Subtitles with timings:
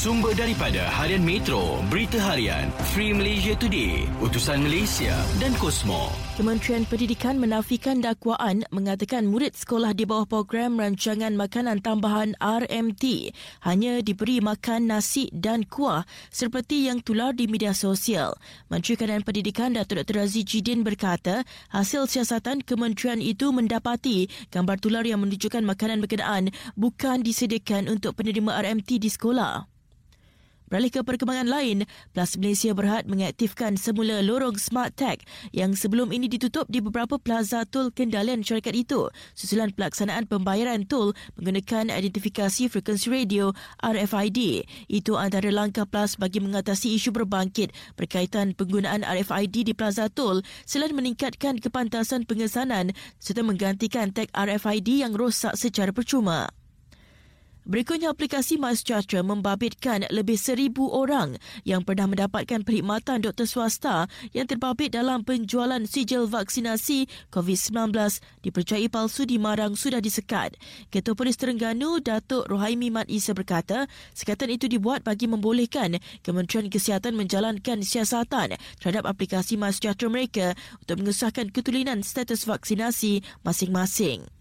[0.00, 6.08] Sumber daripada Harian Metro, Berita Harian, Free Malaysia Today, Utusan Malaysia dan Kosmo.
[6.40, 13.36] Kementerian Pendidikan menafikan dakwaan mengatakan murid sekolah di bawah program rancangan makanan tambahan RMT
[13.68, 18.40] hanya diberi makan nasi dan kuah seperti yang tular di media sosial.
[18.72, 20.24] Menteri Kanan Pendidikan Datuk Dr.
[20.24, 21.44] Aziz Jidin berkata
[21.76, 28.64] hasil siasatan kementerian itu mendapati gambar tular yang menunjukkan makanan berkenaan bukan disediakan untuk penerima
[28.64, 29.69] RMT di sekolah.
[30.70, 31.82] Beralih ke perkembangan lain,
[32.14, 35.18] Plus Malaysia berhad mengaktifkan semula lorong Smart Tag
[35.50, 41.10] yang sebelum ini ditutup di beberapa plaza tol kendalian syarikat itu susulan pelaksanaan pembayaran tol
[41.34, 43.50] menggunakan identifikasi frekuensi radio
[43.82, 44.62] RFID.
[44.86, 50.94] Itu antara langkah Plus bagi mengatasi isu berbangkit berkaitan penggunaan RFID di plaza tol selain
[50.94, 56.59] meningkatkan kepantasan pengesanan serta menggantikan tag RFID yang rosak secara percuma.
[57.70, 64.90] Berikutnya aplikasi MySejahtera membabitkan lebih seribu orang yang pernah mendapatkan perkhidmatan doktor swasta yang terbabit
[64.90, 67.94] dalam penjualan sijil vaksinasi COVID-19
[68.42, 70.58] dipercayai palsu di Marang sudah disekat.
[70.90, 73.86] Ketua Polis Terengganu, Datuk Rohaimi Mat Isa berkata,
[74.18, 80.46] sekatan itu dibuat bagi membolehkan Kementerian Kesihatan menjalankan siasatan terhadap aplikasi MySejahtera mereka
[80.82, 84.39] untuk mengesahkan ketulinan status vaksinasi masing-masing.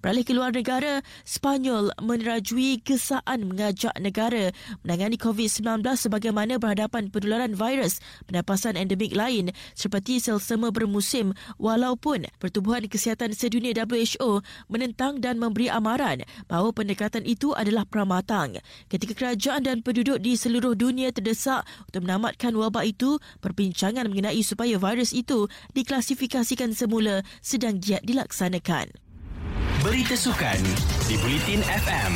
[0.00, 4.48] Beralih ke luar negara, Spanyol menerajui kesaan mengajak negara
[4.80, 13.36] menangani COVID-19 sebagaimana berhadapan penularan virus penapasan endemik lain seperti selsema bermusim walaupun Pertubuhan Kesihatan
[13.36, 14.40] Sedunia WHO
[14.72, 18.56] menentang dan memberi amaran bahawa pendekatan itu adalah pramatang.
[18.88, 24.80] Ketika kerajaan dan penduduk di seluruh dunia terdesak untuk menamatkan wabak itu, perbincangan mengenai supaya
[24.80, 25.44] virus itu
[25.76, 29.09] diklasifikasikan semula sedang giat dilaksanakan.
[29.80, 30.60] Berita Sukan
[31.08, 32.12] di Bulletin FM.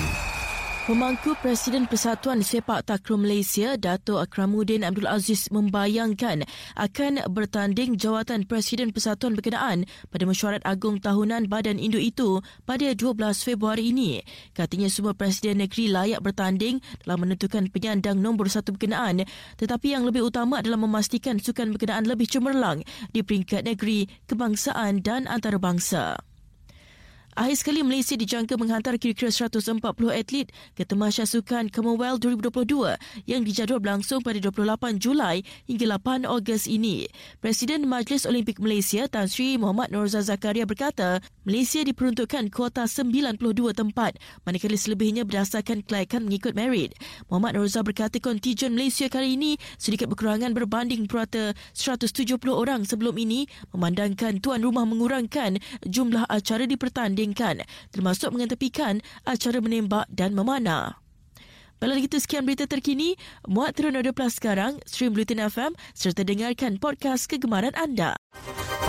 [0.84, 6.44] Pemangku Presiden Persatuan Sepak Takraw Malaysia, Dato' Akramuddin Abdul Aziz membayangkan
[6.76, 13.16] akan bertanding jawatan Presiden Persatuan berkenaan pada mesyuarat agung tahunan badan induk itu pada 12
[13.40, 14.20] Februari ini.
[14.52, 19.24] Katanya semua Presiden negeri layak bertanding dalam menentukan penyandang nombor satu berkenaan
[19.56, 22.84] tetapi yang lebih utama adalah memastikan sukan berkenaan lebih cemerlang
[23.16, 26.33] di peringkat negeri, kebangsaan dan antarabangsa.
[27.34, 29.82] Akhir sekali Malaysia dijangka menghantar kira-kira 140
[30.14, 32.94] atlet ke Temasya Sukan Commonwealth 2022
[33.26, 37.10] yang dijadual berlangsung pada 28 Julai hingga 8 Ogos ini.
[37.42, 43.42] Presiden Majlis Olimpik Malaysia Tan Sri Muhammad Norza Zakaria berkata, Malaysia diperuntukkan kuota 92
[43.74, 44.14] tempat
[44.46, 46.94] manakala selebihnya berdasarkan kelayakan mengikut merit.
[47.26, 53.50] Muhammad Norza berkata kontijen Malaysia kali ini sedikit berkurangan berbanding purata 170 orang sebelum ini
[53.74, 61.00] memandangkan tuan rumah mengurangkan jumlah acara di pertandingan ditandingkan termasuk mengetepikan acara menembak dan memanah.
[61.80, 66.80] Kalau begitu sekian berita terkini, muat turun Audio Plus sekarang, stream Bulletin FM serta dengarkan
[66.80, 68.16] podcast kegemaran anda.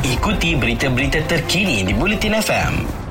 [0.06, 3.05] Ikuti berita-berita terkini di Bulletin FM.